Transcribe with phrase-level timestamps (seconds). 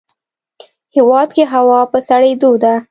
[0.95, 2.73] هیواد کې هوا په سړیدو ده